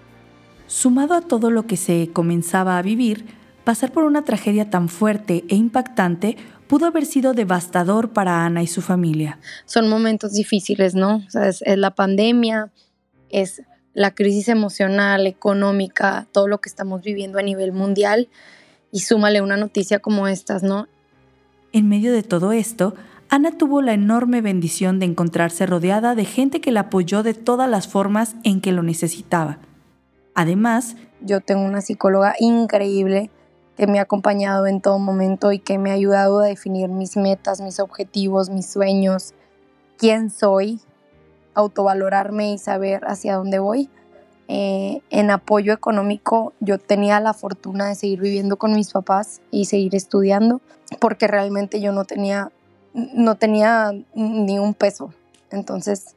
sumado 0.67 1.13
a 1.13 1.21
todo 1.21 1.49
lo 1.49 1.65
que 1.65 1.77
se 1.77 2.09
comenzaba 2.11 2.77
a 2.77 2.81
vivir 2.81 3.25
pasar 3.63 3.91
por 3.91 4.03
una 4.03 4.23
tragedia 4.23 4.69
tan 4.69 4.89
fuerte 4.89 5.43
e 5.49 5.55
impactante 5.55 6.37
pudo 6.67 6.86
haber 6.86 7.05
sido 7.05 7.34
devastador 7.34 8.10
para 8.10 8.45
Ana 8.45 8.63
y 8.63 8.67
su 8.67 8.81
familia. 8.81 9.39
Son 9.65 9.88
momentos 9.89 10.34
difíciles, 10.34 10.95
¿no? 10.95 11.17
O 11.27 11.29
sea, 11.29 11.48
es, 11.48 11.63
la 11.65 11.91
pandemia, 11.91 12.72
es 13.29 13.62
la 13.93 14.13
crisis 14.13 14.50
emocional, 14.50 15.27
económica, 15.27 16.27
todo 16.31 16.48
lo 16.48 16.60
que 16.60 16.69
estamos 16.69 17.01
viviendo 17.01 17.39
a 17.39 17.43
nivel 17.43 17.72
mundial 17.72 18.29
y 18.91 19.00
súmale 19.01 19.41
una 19.41 19.57
noticia 19.57 20.00
como 20.00 20.27
estas, 20.27 20.63
¿no? 20.63 20.88
En 21.72 21.89
medio 21.89 22.13
de 22.13 22.24
todo 22.24 22.51
esto, 22.51 22.95
Ana 23.29 23.57
tuvo 23.57 23.81
la 23.81 23.93
enorme 23.93 24.41
bendición 24.41 25.00
de 25.00 25.05
encontrarse 25.05 25.65
rodeada 25.65 26.15
de 26.15 26.25
gente 26.25 26.62
que 26.62 26.72
la 26.72 26.81
apoyó 26.81 27.24
de 27.24 27.34
todas 27.34 27.69
las 27.69 27.88
formas 27.88 28.36
en 28.43 28.62
que 28.62 28.72
lo 28.72 28.84
necesitaba. 28.84 29.60
Además, 30.36 30.95
yo 31.22 31.41
tengo 31.41 31.63
una 31.63 31.81
psicóloga 31.81 32.36
increíble 32.39 33.31
que 33.75 33.88
me 33.88 34.00
ha 34.00 34.03
acompañado 34.03 34.67
en 34.67 34.82
todo 34.82 35.00
momento 35.00 35.51
y 35.51 35.60
que 35.60 35.77
me 35.77 35.91
ha 35.91 35.94
ayudado 35.94 36.39
a 36.39 36.46
definir 36.46 36.89
mis 36.89 37.17
metas, 37.17 37.62
mis 37.62 37.79
objetivos, 37.79 38.50
mis 38.50 38.67
sueños, 38.67 39.34
quién 39.98 40.29
soy, 40.29 40.79
autovalorarme 41.53 42.53
y 42.53 42.58
saber 42.58 43.03
hacia 43.05 43.36
dónde 43.36 43.60
voy. 43.60 43.89
Eh, 44.48 45.01
en 45.10 45.32
apoyo 45.32 45.74
económico 45.74 46.53
yo 46.60 46.77
tenía 46.77 47.20
la 47.20 47.34
fortuna 47.34 47.88
de 47.88 47.96
seguir 47.96 48.22
viviendo 48.22 48.58
con 48.58 48.75
mis 48.75 48.91
papás 48.91 49.41
y 49.50 49.65
seguir 49.65 49.96
estudiando 49.96 50.62
porque 51.00 51.25
realmente 51.25 51.82
yo 51.82 51.91
no 51.91 52.05
tenía 52.05 52.51
no 52.94 53.38
tenía 53.38 53.91
ni 54.13 54.60
un 54.60 54.75
peso 54.75 55.15
entonces 55.50 56.15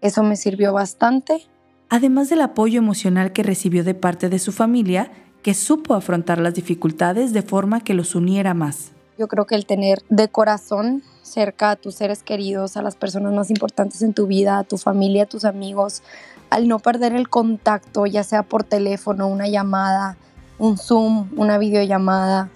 eso 0.00 0.24
me 0.24 0.34
sirvió 0.34 0.72
bastante 0.72 1.46
además 1.90 2.28
del 2.28 2.40
apoyo 2.40 2.78
emocional 2.78 3.32
que 3.32 3.44
recibió 3.44 3.84
de 3.84 3.94
parte 3.94 4.28
de 4.28 4.40
su 4.40 4.50
familia 4.50 5.12
que 5.42 5.54
supo 5.54 5.94
afrontar 5.94 6.38
las 6.38 6.54
dificultades 6.54 7.32
de 7.32 7.42
forma 7.42 7.80
que 7.80 7.94
los 7.94 8.14
uniera 8.14 8.54
más. 8.54 8.92
Yo 9.18 9.28
creo 9.28 9.46
que 9.46 9.54
el 9.54 9.66
tener 9.66 10.02
de 10.08 10.28
corazón 10.28 11.02
cerca 11.22 11.70
a 11.70 11.76
tus 11.76 11.94
seres 11.94 12.22
queridos, 12.22 12.76
a 12.76 12.82
las 12.82 12.96
personas 12.96 13.32
más 13.32 13.50
importantes 13.50 14.02
en 14.02 14.14
tu 14.14 14.26
vida, 14.26 14.58
a 14.58 14.64
tu 14.64 14.78
familia, 14.78 15.24
a 15.24 15.26
tus 15.26 15.44
amigos, 15.44 16.02
al 16.50 16.68
no 16.68 16.78
perder 16.78 17.14
el 17.14 17.28
contacto, 17.28 18.06
ya 18.06 18.24
sea 18.24 18.42
por 18.42 18.64
teléfono, 18.64 19.28
una 19.28 19.48
llamada, 19.48 20.16
un 20.58 20.76
Zoom, 20.76 21.28
una 21.36 21.58
videollamada, 21.58 22.50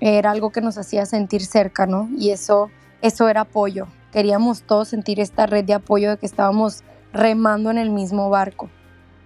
era 0.00 0.30
algo 0.30 0.50
que 0.50 0.60
nos 0.60 0.76
hacía 0.78 1.06
sentir 1.06 1.44
cerca, 1.44 1.86
¿no? 1.86 2.08
Y 2.18 2.30
eso, 2.30 2.70
eso 3.02 3.28
era 3.28 3.42
apoyo. 3.42 3.86
Queríamos 4.12 4.62
todos 4.62 4.88
sentir 4.88 5.20
esta 5.20 5.46
red 5.46 5.64
de 5.64 5.74
apoyo 5.74 6.10
de 6.10 6.16
que 6.18 6.26
estábamos 6.26 6.82
remando 7.12 7.70
en 7.70 7.78
el 7.78 7.90
mismo 7.90 8.28
barco. 8.28 8.68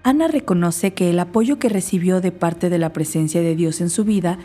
Ana 0.02 0.28
reconoce 0.28 0.95
que 0.95 1.11
el 1.11 1.19
apoyo 1.19 1.59
que 1.59 1.69
recibió 1.69 2.21
de 2.21 2.33
parte 2.33 2.71
de 2.71 2.78
la 2.78 2.92
presencia 2.92 3.42
de 3.42 3.54
Dios 3.54 3.80
en 3.80 3.90
su 3.90 4.04
vida 4.04 4.38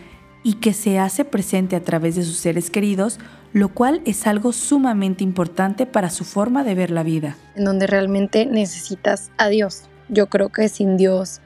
y 0.43 0.55
que 0.55 0.73
se 0.73 0.99
hace 0.99 1.25
presente 1.25 1.75
a 1.75 1.83
través 1.83 2.15
de 2.15 2.23
sus 2.23 2.37
seres 2.37 2.69
queridos, 2.69 3.19
lo 3.53 3.69
cual 3.69 4.01
es 4.05 4.27
algo 4.27 4.51
sumamente 4.51 5.23
importante 5.23 5.85
para 5.85 6.09
su 6.09 6.25
forma 6.25 6.63
de 6.63 6.75
ver 6.75 6.91
la 6.91 7.03
vida. 7.03 7.35
En 7.55 7.63
donde 7.63 7.87
realmente 7.87 8.45
necesitas 8.45 9.31
a 9.37 9.47
Dios. 9.47 9.83
Yo 10.09 10.27
creo 10.27 10.49
que 10.49 10.69
sin 10.69 10.97
Dios 10.97 11.41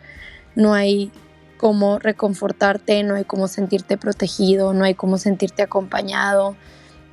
no 0.55 0.73
hay 0.73 1.11
cómo 1.57 1.99
reconfortarte, 1.99 3.03
no 3.03 3.15
hay 3.15 3.25
cómo 3.25 3.47
sentirte 3.47 3.97
protegido, 3.97 4.73
no 4.73 4.85
hay 4.85 4.95
cómo 4.95 5.17
sentirte 5.17 5.61
acompañado 5.61 6.55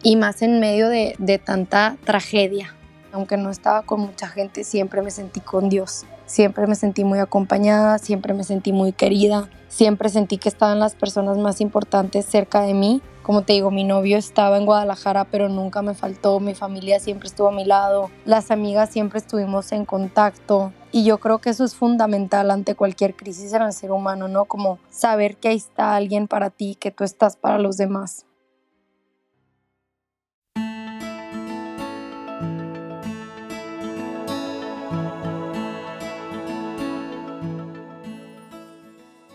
y 0.02 0.16
más 0.16 0.40
en 0.42 0.60
medio 0.60 0.88
de, 0.88 1.40
tanta 1.44 1.96
tragedia. 2.04 2.74
Aunque 3.12 3.36
no 3.36 3.50
estaba 3.50 3.82
con 3.82 4.00
mucha 4.00 4.28
gente, 4.28 4.64
siempre 4.64 5.02
me 5.02 5.10
sentí 5.10 5.40
con 5.40 5.68
Dios. 5.68 6.06
Siempre 6.26 6.66
me 6.66 6.74
sentí 6.74 7.04
muy 7.04 7.20
acompañada, 7.20 7.98
siempre 7.98 8.34
me 8.34 8.42
sentí 8.42 8.72
muy 8.72 8.92
querida, 8.92 9.48
siempre 9.68 10.08
sentí 10.08 10.38
que 10.38 10.48
estaban 10.48 10.80
las 10.80 10.96
personas 10.96 11.38
más 11.38 11.60
importantes 11.60 12.26
cerca 12.26 12.62
de 12.62 12.74
mí. 12.74 13.00
Como 13.22 13.42
te 13.42 13.52
digo, 13.54 13.70
mi 13.70 13.84
novio 13.84 14.18
estaba 14.18 14.56
en 14.56 14.66
Guadalajara, 14.66 15.24
pero 15.24 15.48
nunca 15.48 15.82
me 15.82 15.94
faltó, 15.94 16.38
mi 16.40 16.54
familia 16.54 17.00
siempre 17.00 17.28
estuvo 17.28 17.48
a 17.48 17.52
mi 17.52 17.64
lado, 17.64 18.10
las 18.24 18.50
amigas 18.50 18.90
siempre 18.90 19.18
estuvimos 19.18 19.70
en 19.72 19.84
contacto. 19.84 20.72
Y 20.92 21.04
yo 21.04 21.18
creo 21.18 21.38
que 21.38 21.50
eso 21.50 21.64
es 21.64 21.74
fundamental 21.74 22.50
ante 22.50 22.74
cualquier 22.74 23.14
crisis 23.14 23.52
en 23.52 23.62
el 23.62 23.72
ser 23.72 23.92
humano, 23.92 24.28
¿no? 24.28 24.46
Como 24.46 24.78
saber 24.90 25.36
que 25.36 25.48
ahí 25.48 25.56
está 25.56 25.94
alguien 25.94 26.26
para 26.26 26.50
ti, 26.50 26.74
que 26.74 26.90
tú 26.90 27.04
estás 27.04 27.36
para 27.36 27.58
los 27.58 27.76
demás. 27.76 28.25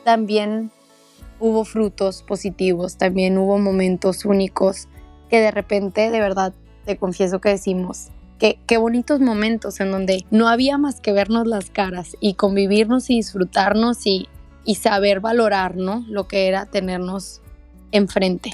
También 0.03 0.71
hubo 1.39 1.65
frutos 1.65 2.23
positivos, 2.23 2.97
también 2.97 3.37
hubo 3.37 3.57
momentos 3.57 4.25
únicos 4.25 4.87
que 5.29 5.39
de 5.39 5.51
repente, 5.51 6.11
de 6.11 6.19
verdad, 6.19 6.53
te 6.85 6.97
confieso 6.97 7.39
que 7.39 7.49
decimos, 7.49 8.09
que, 8.37 8.59
qué 8.67 8.77
bonitos 8.77 9.19
momentos 9.19 9.79
en 9.79 9.91
donde 9.91 10.25
no 10.31 10.47
había 10.47 10.77
más 10.77 10.99
que 10.99 11.13
vernos 11.13 11.47
las 11.47 11.69
caras 11.69 12.15
y 12.19 12.35
convivirnos 12.35 13.09
y 13.09 13.15
disfrutarnos 13.15 14.05
y, 14.05 14.27
y 14.65 14.75
saber 14.75 15.19
valorar 15.19 15.75
lo 15.75 16.27
que 16.27 16.47
era 16.47 16.65
tenernos 16.65 17.41
enfrente. 17.91 18.51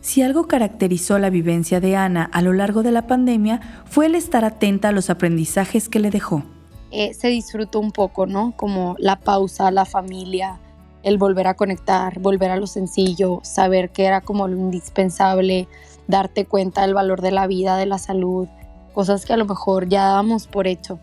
Si 0.00 0.22
algo 0.22 0.46
caracterizó 0.46 1.18
la 1.18 1.30
vivencia 1.30 1.80
de 1.80 1.96
Ana 1.96 2.28
a 2.30 2.42
lo 2.42 2.52
largo 2.52 2.82
de 2.82 2.92
la 2.92 3.06
pandemia 3.06 3.84
fue 3.86 4.06
el 4.06 4.14
estar 4.14 4.44
atenta 4.44 4.88
a 4.88 4.92
los 4.92 5.08
aprendizajes 5.08 5.88
que 5.88 5.98
le 5.98 6.10
dejó. 6.10 6.44
Eh, 6.90 7.14
se 7.14 7.28
disfrutó 7.28 7.80
un 7.80 7.92
poco, 7.92 8.26
¿no? 8.26 8.54
Como 8.56 8.96
la 8.98 9.16
pausa, 9.16 9.70
la 9.70 9.84
familia, 9.84 10.60
el 11.02 11.18
volver 11.18 11.46
a 11.46 11.54
conectar, 11.54 12.18
volver 12.18 12.50
a 12.50 12.56
lo 12.56 12.66
sencillo, 12.66 13.40
saber 13.42 13.90
que 13.90 14.04
era 14.04 14.20
como 14.20 14.48
lo 14.48 14.56
indispensable, 14.56 15.68
darte 16.08 16.46
cuenta 16.46 16.82
del 16.82 16.94
valor 16.94 17.20
de 17.20 17.30
la 17.30 17.46
vida, 17.46 17.76
de 17.76 17.86
la 17.86 17.98
salud, 17.98 18.48
cosas 18.92 19.26
que 19.26 19.32
a 19.32 19.36
lo 19.36 19.44
mejor 19.44 19.88
ya 19.88 20.04
dábamos 20.04 20.46
por 20.46 20.66
hecho. 20.66 20.98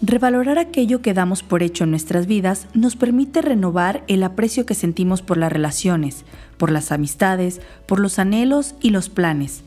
Revalorar 0.00 0.58
aquello 0.58 1.02
que 1.02 1.12
damos 1.12 1.42
por 1.42 1.62
hecho 1.62 1.82
en 1.84 1.90
nuestras 1.90 2.26
vidas 2.26 2.68
nos 2.72 2.94
permite 2.94 3.42
renovar 3.42 4.04
el 4.06 4.22
aprecio 4.22 4.64
que 4.64 4.74
sentimos 4.74 5.22
por 5.22 5.38
las 5.38 5.52
relaciones, 5.52 6.24
por 6.56 6.70
las 6.70 6.92
amistades, 6.92 7.60
por 7.86 7.98
los 7.98 8.20
anhelos 8.20 8.76
y 8.80 8.90
los 8.90 9.08
planes. 9.08 9.62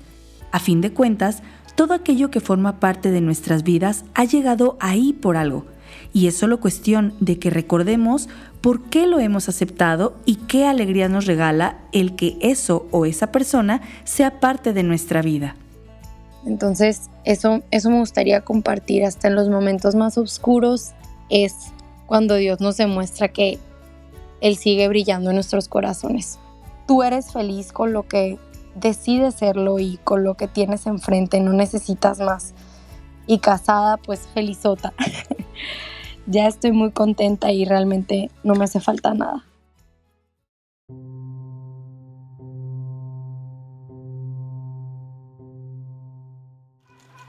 A 0.54 0.60
fin 0.60 0.80
de 0.80 0.92
cuentas, 0.92 1.44
todo 1.76 1.94
aquello 1.94 2.32
que 2.32 2.40
forma 2.40 2.80
parte 2.80 3.12
de 3.12 3.22
nuestras 3.22 3.64
vidas 3.64 4.06
ha 4.14 4.26
llegado 4.26 4.78
ahí 4.80 5.14
por 5.14 5.38
algo. 5.38 5.66
Y 6.14 6.28
es 6.28 6.38
solo 6.38 6.60
cuestión 6.60 7.14
de 7.20 7.40
que 7.40 7.50
recordemos 7.50 8.28
por 8.60 8.84
qué 8.84 9.08
lo 9.08 9.20
hemos 9.20 9.50
aceptado 9.50 10.16
y 10.26 10.36
qué 10.36 10.68
alegría 10.68 11.08
nos 11.10 11.26
regala 11.26 11.80
el 11.92 12.16
que 12.16 12.38
eso 12.42 12.88
o 12.92 13.06
esa 13.06 13.32
persona 13.32 13.82
sea 14.04 14.40
parte 14.40 14.74
de 14.74 14.84
nuestra 14.84 15.22
vida. 15.22 15.56
Entonces, 16.46 17.10
eso, 17.24 17.62
eso 17.72 17.90
me 17.90 18.00
gustaría 18.00 18.42
compartir 18.42 19.06
hasta 19.06 19.28
en 19.28 19.36
los 19.36 19.50
momentos 19.50 19.96
más 19.96 20.18
oscuros, 20.18 20.92
es 21.30 21.54
cuando 22.08 22.36
Dios 22.36 22.60
nos 22.60 22.78
demuestra 22.78 23.30
que 23.30 23.60
Él 24.42 24.58
sigue 24.58 24.88
brillando 24.88 25.30
en 25.30 25.36
nuestros 25.36 25.68
corazones. 25.68 26.40
Tú 26.88 27.04
eres 27.04 27.32
feliz 27.32 27.72
con 27.72 27.94
lo 27.94 28.08
que 28.08 28.38
decides 28.76 29.36
serlo 29.36 29.80
y 29.80 29.98
con 30.04 30.24
lo 30.24 30.36
que 30.36 30.48
tienes 30.48 30.86
enfrente, 30.88 31.40
no 31.40 31.54
necesitas 31.54 32.20
más. 32.20 32.54
Y 33.28 33.40
casada, 33.40 33.98
pues 33.98 34.28
felizota. 34.34 34.94
ya 36.26 36.48
estoy 36.48 36.72
muy 36.72 36.92
contenta 36.92 37.52
y 37.52 37.66
realmente 37.66 38.32
no 38.44 38.56
me 38.56 38.66
hace 38.66 38.80
falta 38.80 39.14
nada. 39.14 39.46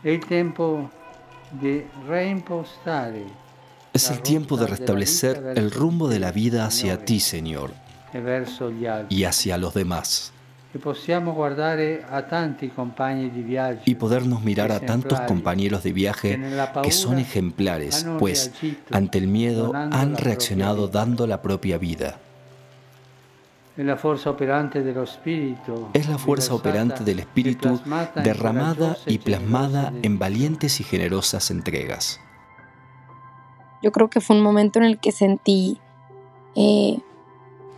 el 0.04 0.20
tiempo 0.20 0.90
de 1.60 1.86
es 3.92 4.10
el 4.10 4.22
tiempo 4.22 4.56
de 4.56 4.66
restablecer 4.66 5.52
el 5.56 5.70
rumbo 5.70 6.08
de 6.08 6.18
la 6.18 6.32
vida 6.32 6.64
hacia 6.64 7.04
ti, 7.04 7.20
Señor, 7.20 7.72
y 9.08 9.24
hacia 9.24 9.58
los 9.58 9.74
demás. 9.74 10.32
Y 13.84 13.94
podernos 13.94 14.42
mirar 14.42 14.72
a 14.72 14.80
tantos 14.80 15.20
compañeros 15.20 15.82
de 15.82 15.92
viaje 15.92 16.40
que 16.82 16.90
son 16.90 17.18
ejemplares, 17.18 18.06
pues 18.18 18.52
ante 18.90 19.18
el 19.18 19.26
miedo 19.26 19.72
han 19.74 20.16
reaccionado 20.16 20.88
dando 20.88 21.26
la 21.26 21.42
propia 21.42 21.78
vida. 21.78 22.18
Es 23.74 23.86
la 23.86 23.96
fuerza 23.96 24.30
operante 26.54 27.04
del 27.04 27.18
Espíritu 27.20 27.80
derramada 28.22 28.96
y 29.06 29.18
plasmada 29.18 29.92
en 30.02 30.18
valientes 30.18 30.80
y 30.80 30.84
generosas 30.84 31.50
entregas. 31.50 32.20
Yo 33.82 33.90
creo 33.90 34.08
que 34.08 34.20
fue 34.20 34.36
un 34.36 34.42
momento 34.42 34.78
en 34.78 34.84
el 34.84 34.98
que 34.98 35.10
sentí 35.10 35.80
eh, 36.54 36.98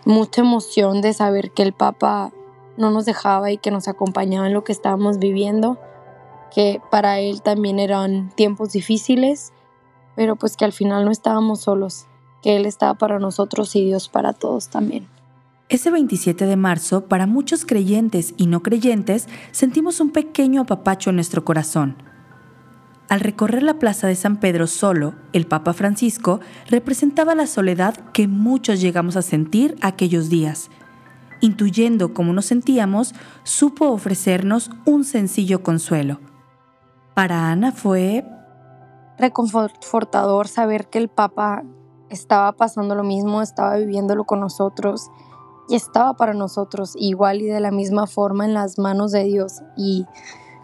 mucha 0.04 0.42
emoción 0.42 1.00
de 1.00 1.12
saber 1.12 1.52
que 1.52 1.62
el 1.62 1.72
Papa 1.72 2.32
no 2.76 2.90
nos 2.90 3.04
dejaba 3.04 3.50
y 3.50 3.58
que 3.58 3.70
nos 3.70 3.88
acompañaba 3.88 4.46
en 4.46 4.54
lo 4.54 4.64
que 4.64 4.72
estábamos 4.72 5.18
viviendo, 5.18 5.78
que 6.54 6.80
para 6.90 7.20
él 7.20 7.42
también 7.42 7.78
eran 7.78 8.30
tiempos 8.36 8.72
difíciles, 8.72 9.52
pero 10.16 10.36
pues 10.36 10.56
que 10.56 10.64
al 10.64 10.72
final 10.72 11.04
no 11.04 11.10
estábamos 11.10 11.60
solos, 11.62 12.06
que 12.42 12.56
Él 12.56 12.66
estaba 12.66 12.94
para 12.94 13.18
nosotros 13.18 13.74
y 13.76 13.84
Dios 13.84 14.08
para 14.08 14.32
todos 14.32 14.68
también. 14.68 15.08
Ese 15.68 15.90
27 15.90 16.44
de 16.44 16.56
marzo, 16.56 17.06
para 17.06 17.26
muchos 17.26 17.64
creyentes 17.64 18.34
y 18.36 18.46
no 18.46 18.62
creyentes, 18.62 19.28
sentimos 19.50 19.98
un 20.00 20.10
pequeño 20.10 20.62
apapacho 20.62 21.10
en 21.10 21.16
nuestro 21.16 21.44
corazón. 21.44 21.96
Al 23.08 23.20
recorrer 23.20 23.62
la 23.62 23.78
plaza 23.78 24.06
de 24.06 24.14
San 24.14 24.40
Pedro 24.40 24.66
solo, 24.66 25.14
el 25.32 25.46
Papa 25.46 25.72
Francisco 25.72 26.40
representaba 26.68 27.34
la 27.34 27.46
soledad 27.46 27.94
que 28.12 28.28
muchos 28.28 28.80
llegamos 28.80 29.16
a 29.16 29.22
sentir 29.22 29.76
aquellos 29.80 30.28
días. 30.28 30.70
Intuyendo 31.40 32.14
cómo 32.14 32.32
nos 32.32 32.46
sentíamos, 32.46 33.14
supo 33.42 33.88
ofrecernos 33.88 34.70
un 34.84 35.04
sencillo 35.04 35.62
consuelo. 35.62 36.20
Para 37.14 37.50
Ana 37.50 37.72
fue 37.72 38.24
reconfortador 39.18 40.48
saber 40.48 40.88
que 40.88 40.98
el 40.98 41.08
Papa 41.08 41.62
estaba 42.10 42.52
pasando 42.52 42.94
lo 42.94 43.04
mismo, 43.04 43.42
estaba 43.42 43.76
viviéndolo 43.76 44.24
con 44.24 44.40
nosotros 44.40 45.10
y 45.68 45.76
estaba 45.76 46.14
para 46.14 46.34
nosotros 46.34 46.94
igual 46.96 47.42
y 47.42 47.46
de 47.46 47.60
la 47.60 47.70
misma 47.70 48.06
forma 48.06 48.44
en 48.44 48.54
las 48.54 48.78
manos 48.78 49.12
de 49.12 49.24
Dios 49.24 49.62
y 49.76 50.06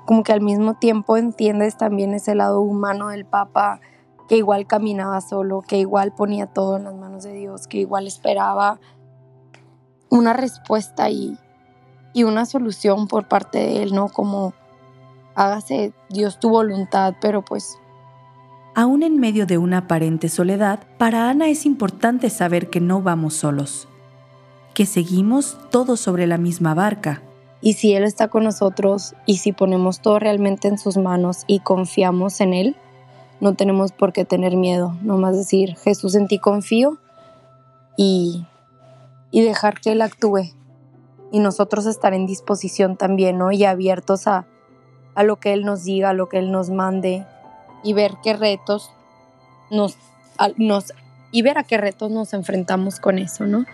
como 0.06 0.22
que 0.22 0.32
al 0.32 0.40
mismo 0.40 0.74
tiempo 0.74 1.16
entiendes 1.16 1.76
también 1.76 2.14
ese 2.14 2.34
lado 2.34 2.60
humano 2.60 3.08
del 3.08 3.24
Papa 3.24 3.80
que 4.28 4.36
igual 4.36 4.66
caminaba 4.66 5.20
solo, 5.20 5.62
que 5.62 5.78
igual 5.78 6.12
ponía 6.12 6.46
todo 6.46 6.76
en 6.76 6.84
las 6.84 6.94
manos 6.94 7.24
de 7.24 7.32
Dios, 7.32 7.66
que 7.66 7.78
igual 7.78 8.06
esperaba 8.06 8.80
una 10.10 10.34
respuesta 10.34 11.08
y, 11.08 11.38
y 12.12 12.24
una 12.24 12.44
solución 12.44 13.08
por 13.08 13.26
parte 13.26 13.58
de 13.58 13.82
Él, 13.82 13.94
¿no? 13.94 14.08
Como 14.08 14.52
hágase 15.34 15.92
Dios 16.10 16.38
tu 16.38 16.50
voluntad, 16.50 17.14
pero 17.20 17.42
pues 17.42 17.78
Aún 18.74 19.02
en 19.02 19.18
medio 19.18 19.46
de 19.46 19.58
una 19.58 19.78
aparente 19.78 20.28
soledad, 20.28 20.80
para 20.96 21.28
Ana 21.28 21.48
es 21.48 21.66
importante 21.66 22.30
saber 22.30 22.70
que 22.70 22.80
no 22.80 23.02
vamos 23.02 23.34
solos 23.34 23.88
que 24.74 24.86
seguimos 24.86 25.58
todos 25.70 26.00
sobre 26.00 26.26
la 26.26 26.38
misma 26.38 26.74
barca. 26.74 27.22
Y 27.60 27.74
si 27.74 27.92
Él 27.92 28.04
está 28.04 28.28
con 28.28 28.44
nosotros 28.44 29.14
y 29.26 29.38
si 29.38 29.52
ponemos 29.52 30.00
todo 30.00 30.18
realmente 30.18 30.68
en 30.68 30.78
sus 30.78 30.96
manos 30.96 31.44
y 31.46 31.60
confiamos 31.60 32.40
en 32.40 32.54
Él, 32.54 32.76
no 33.40 33.54
tenemos 33.54 33.92
por 33.92 34.12
qué 34.12 34.24
tener 34.24 34.56
miedo, 34.56 34.96
nomás 35.02 35.36
decir, 35.36 35.76
Jesús 35.76 36.14
en 36.14 36.28
ti 36.28 36.38
confío 36.38 36.98
y, 37.96 38.46
y 39.30 39.42
dejar 39.42 39.80
que 39.80 39.92
Él 39.92 40.02
actúe. 40.02 40.52
Y 41.32 41.38
nosotros 41.38 41.86
estar 41.86 42.12
en 42.14 42.26
disposición 42.26 42.96
también, 42.96 43.38
¿no? 43.38 43.52
Y 43.52 43.64
abiertos 43.64 44.26
a, 44.26 44.46
a 45.14 45.22
lo 45.22 45.36
que 45.36 45.52
Él 45.52 45.64
nos 45.64 45.84
diga, 45.84 46.10
a 46.10 46.14
lo 46.14 46.28
que 46.28 46.38
Él 46.38 46.50
nos 46.50 46.70
mande 46.70 47.24
y 47.82 47.92
ver 47.92 48.14
qué 48.22 48.32
retos 48.32 48.90
nos, 49.70 49.96
nos 50.56 50.92
y 51.30 51.42
ver 51.42 51.58
a 51.58 51.64
qué 51.64 51.76
retos 51.76 52.10
nos 52.10 52.32
enfrentamos 52.34 52.98
con 52.98 53.18
eso, 53.18 53.46
¿no? 53.46 53.64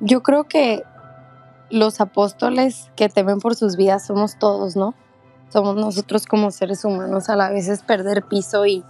Yo 0.00 0.24
creo 0.24 0.44
que 0.44 0.82
los 1.72 2.02
apóstoles 2.02 2.90
que 2.96 3.08
temen 3.08 3.38
por 3.38 3.56
sus 3.56 3.76
vidas 3.76 4.06
somos 4.06 4.38
todos, 4.38 4.76
¿no? 4.76 4.94
Somos 5.48 5.74
nosotros 5.74 6.26
como 6.26 6.50
seres 6.50 6.84
humanos 6.84 7.30
a 7.30 7.36
la 7.36 7.48
vez 7.50 7.66
es 7.68 7.82
perder 7.82 8.24
piso 8.24 8.66
y, 8.66 8.84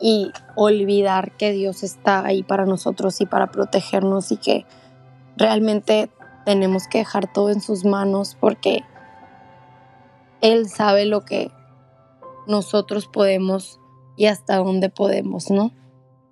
y 0.00 0.32
olvidar 0.56 1.36
que 1.36 1.52
Dios 1.52 1.82
está 1.82 2.24
ahí 2.24 2.42
para 2.42 2.64
nosotros 2.64 3.20
y 3.20 3.26
para 3.26 3.48
protegernos 3.48 4.32
y 4.32 4.38
que 4.38 4.64
realmente 5.36 6.10
tenemos 6.46 6.88
que 6.88 6.98
dejar 6.98 7.30
todo 7.30 7.50
en 7.50 7.60
sus 7.60 7.84
manos 7.84 8.38
porque 8.40 8.84
Él 10.40 10.70
sabe 10.70 11.04
lo 11.04 11.26
que 11.26 11.50
nosotros 12.46 13.06
podemos 13.06 13.80
y 14.16 14.26
hasta 14.26 14.56
dónde 14.56 14.88
podemos, 14.88 15.50
¿no? 15.50 15.72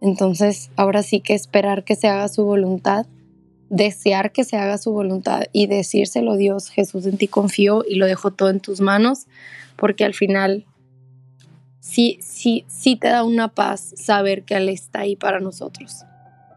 Entonces, 0.00 0.70
ahora 0.76 1.02
sí 1.02 1.20
que 1.20 1.35
esperar 1.35 1.85
que 1.85 1.96
se 1.96 2.09
haga 2.09 2.28
su 2.28 2.44
voluntad 2.44 3.07
desear 3.73 4.33
que 4.33 4.45
se 4.45 4.59
haga 4.59 4.77
su 4.77 4.93
voluntad 4.93 5.45
y 5.51 5.67
decírselo, 5.67 6.37
Dios, 6.37 6.69
Jesús, 6.69 7.07
en 7.07 7.17
ti 7.17 7.27
confío 7.27 7.85
y 7.89 7.95
lo 7.95 8.05
dejo 8.05 8.31
todo 8.31 8.51
en 8.51 8.61
tus 8.61 8.83
manos, 8.83 9.27
porque 9.77 10.05
al 10.05 10.13
final 10.13 10.67
sí, 11.81 12.19
sí, 12.21 12.67
sí 12.69 12.97
te 12.97 13.09
da 13.09 13.25
una 13.25 13.49
paz 13.49 13.95
saber 13.97 14.45
que 14.45 14.57
Él 14.57 14.69
está 14.69 15.01
ahí 15.01 15.17
para 15.17 15.41
nosotros. 15.41 16.05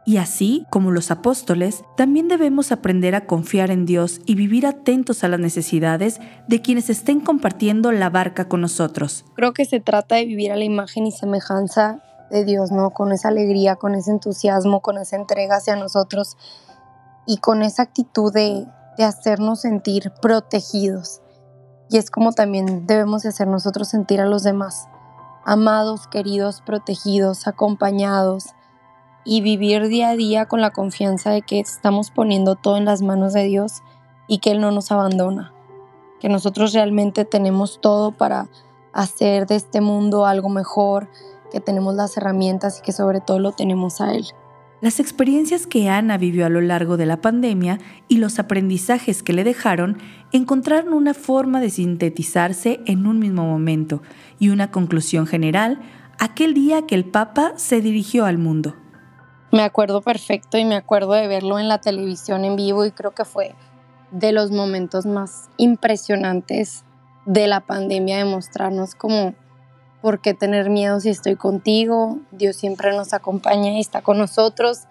Y 0.05 0.17
así 0.17 0.67
como 0.69 0.91
los 0.91 1.09
apóstoles, 1.09 1.85
también 1.95 2.27
debemos 2.27 2.73
aprender 2.73 3.15
a 3.15 3.25
confiar 3.25 3.71
en 3.71 3.85
Dios 3.85 4.19
y 4.25 4.35
vivir 4.35 4.67
atentos 4.67 5.23
a 5.23 5.29
las 5.29 5.39
necesidades 5.39 6.19
de 6.49 6.61
quienes 6.61 6.89
estén 6.89 7.21
compartiendo 7.21 7.93
la 7.93 8.09
barca 8.09 8.49
con 8.49 8.59
nosotros. 8.59 9.23
Creo 9.35 9.53
que 9.53 9.63
se 9.63 9.79
trata 9.79 10.15
de 10.15 10.25
vivir 10.25 10.51
a 10.51 10.57
la 10.57 10.65
imagen 10.65 11.07
y 11.07 11.11
semejanza 11.11 12.03
de 12.29 12.43
Dios, 12.43 12.71
¿no? 12.71 12.89
Con 12.89 13.13
esa 13.13 13.29
alegría, 13.29 13.77
con 13.77 13.95
ese 13.95 14.11
entusiasmo, 14.11 14.81
con 14.81 14.97
esa 14.97 15.15
entrega 15.15 15.55
hacia 15.55 15.77
nosotros 15.77 16.35
y 17.25 17.37
con 17.37 17.61
esa 17.61 17.83
actitud 17.83 18.31
de, 18.33 18.67
hacernos 18.97 19.61
sentir 19.61 20.13
protegidos. 20.21 21.21
Y 21.89 21.97
es 21.97 22.09
como 22.09 22.31
también 22.31 22.87
debemos 22.87 23.23
de 23.23 23.29
hacer 23.29 23.47
nosotros 23.47 23.89
sentir 23.89 24.21
a 24.21 24.25
los 24.25 24.43
demás, 24.43 24.87
amados, 25.43 26.07
queridos, 26.07 26.61
protegidos, 26.61 27.45
acompañados 27.45 28.45
y 29.25 29.41
vivir 29.41 29.87
día 29.89 30.09
a 30.09 30.15
día 30.15 30.45
con 30.45 30.61
la 30.61 30.71
confianza 30.71 31.31
de 31.31 31.41
que 31.41 31.59
estamos 31.59 32.09
poniendo 32.09 32.55
todo 32.55 32.77
en 32.77 32.85
las 32.85 33.01
manos 33.01 33.33
de 33.33 33.43
Dios 33.43 33.81
y 34.27 34.37
que 34.37 34.51
Él 34.51 34.61
no 34.61 34.71
nos 34.71 34.91
abandona, 34.91 35.53
que 36.21 36.29
nosotros 36.29 36.73
realmente 36.73 37.25
tenemos 37.25 37.81
todo 37.81 38.11
para 38.11 38.47
hacer 38.93 39.45
de 39.45 39.55
este 39.55 39.81
mundo 39.81 40.25
algo 40.25 40.47
mejor, 40.47 41.09
que 41.51 41.59
tenemos 41.59 41.95
las 41.95 42.15
herramientas 42.15 42.79
y 42.79 42.81
que 42.81 42.93
sobre 42.93 43.19
todo 43.19 43.39
lo 43.39 43.51
tenemos 43.51 43.99
a 43.99 44.13
Él. 44.13 44.25
Las 44.81 44.99
experiencias 44.99 45.67
que 45.67 45.89
Ana 45.89 46.17
vivió 46.17 46.45
a 46.45 46.49
lo 46.49 46.61
largo 46.61 46.97
de 46.97 47.05
la 47.05 47.21
pandemia 47.21 47.79
y 48.07 48.17
los 48.17 48.39
aprendizajes 48.39 49.23
que 49.23 49.33
le 49.33 49.43
dejaron 49.43 49.97
encontraron 50.31 50.93
una 50.93 51.13
forma 51.13 51.61
de 51.61 51.69
sintetizarse 51.69 52.81
en 52.85 53.07
un 53.07 53.19
mismo 53.19 53.45
momento 53.45 54.01
y 54.37 54.49
una 54.49 54.71
conclusión 54.71 55.27
general 55.27 55.79
aquel 56.19 56.53
día 56.53 56.85
que 56.85 56.95
el 56.95 57.05
Papa 57.05 57.53
se 57.55 57.81
dirigió 57.81 58.25
al 58.25 58.37
mundo. 58.37 58.75
Me 59.51 59.61
acuerdo 59.61 60.01
perfecto 60.01 60.57
y 60.57 60.65
me 60.65 60.75
acuerdo 60.75 61.13
de 61.13 61.27
verlo 61.27 61.57
en 61.59 61.69
la 61.69 61.79
televisión 61.79 62.43
en 62.43 62.57
vivo 62.57 62.85
y 62.85 62.91
creo 62.91 63.11
que 63.11 63.23
fue 63.23 63.55
de 64.11 64.33
los 64.33 64.51
momentos 64.51 65.05
más 65.05 65.49
impresionantes 65.57 66.83
de 67.25 67.47
la 67.47 67.61
pandemia 67.61 68.17
de 68.17 68.25
mostrarnos 68.25 68.95
como 68.95 69.33
por 70.05 70.19
qué 70.19 70.35
tener 70.35 70.69
miedo 70.69 70.99
si 70.99 71.09
estoy 71.09 71.35
contigo, 71.35 72.19
Dios 72.31 72.57
siempre 72.57 72.95
nos 72.95 73.11
acompaña 73.11 73.71
y 73.71 73.79
está 73.79 74.03
con 74.03 74.19
nosotros 74.19 74.81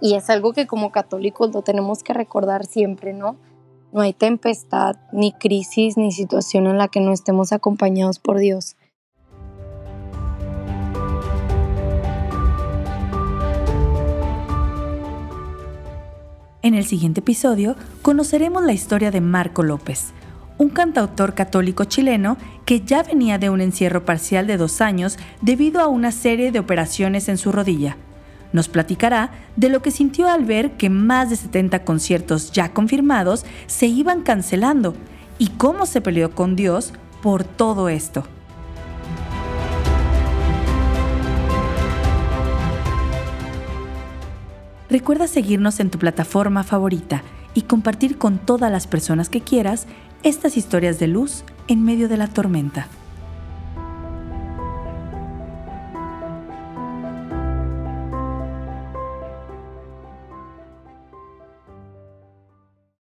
y 0.00 0.14
es 0.14 0.30
algo 0.30 0.52
que 0.52 0.68
como 0.68 0.92
católicos 0.92 1.52
lo 1.52 1.62
tenemos 1.62 2.04
que 2.04 2.12
recordar 2.12 2.64
siempre, 2.64 3.12
¿no? 3.12 3.34
No 3.92 4.00
hay 4.02 4.12
tempestad, 4.12 4.94
ni 5.10 5.32
crisis, 5.32 5.96
ni 5.96 6.12
situación 6.12 6.68
en 6.68 6.78
la 6.78 6.86
que 6.86 7.00
no 7.00 7.12
estemos 7.12 7.52
acompañados 7.52 8.20
por 8.20 8.38
Dios. 8.38 8.76
En 16.62 16.74
el 16.74 16.84
siguiente 16.84 17.18
episodio 17.18 17.74
conoceremos 18.02 18.62
la 18.62 18.72
historia 18.72 19.10
de 19.10 19.20
Marco 19.20 19.64
López, 19.64 20.12
un 20.60 20.68
cantautor 20.68 21.34
católico 21.34 21.84
chileno 21.84 22.36
que 22.66 22.82
ya 22.82 23.02
venía 23.02 23.38
de 23.38 23.48
un 23.48 23.62
encierro 23.62 24.04
parcial 24.04 24.46
de 24.46 24.58
dos 24.58 24.82
años 24.82 25.18
debido 25.40 25.80
a 25.80 25.86
una 25.86 26.12
serie 26.12 26.52
de 26.52 26.58
operaciones 26.58 27.30
en 27.30 27.38
su 27.38 27.50
rodilla. 27.50 27.96
Nos 28.52 28.68
platicará 28.68 29.30
de 29.56 29.70
lo 29.70 29.80
que 29.80 29.90
sintió 29.90 30.28
al 30.28 30.44
ver 30.44 30.72
que 30.72 30.90
más 30.90 31.30
de 31.30 31.36
70 31.36 31.82
conciertos 31.82 32.52
ya 32.52 32.74
confirmados 32.74 33.46
se 33.68 33.86
iban 33.86 34.20
cancelando 34.20 34.94
y 35.38 35.48
cómo 35.48 35.86
se 35.86 36.02
peleó 36.02 36.34
con 36.34 36.56
Dios 36.56 36.92
por 37.22 37.42
todo 37.42 37.88
esto. 37.88 38.24
Recuerda 44.90 45.26
seguirnos 45.26 45.80
en 45.80 45.88
tu 45.88 45.98
plataforma 45.98 46.64
favorita 46.64 47.22
y 47.54 47.62
compartir 47.62 48.18
con 48.18 48.36
todas 48.38 48.70
las 48.70 48.86
personas 48.86 49.30
que 49.30 49.40
quieras 49.40 49.86
estas 50.22 50.56
historias 50.56 50.98
de 50.98 51.06
luz 51.06 51.44
en 51.68 51.84
medio 51.84 52.08
de 52.08 52.16
la 52.16 52.26
tormenta. 52.26 52.88